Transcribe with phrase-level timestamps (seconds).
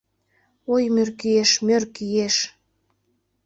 [0.73, 2.35] Ой, мӧр кӱэш, мӧр кӱэш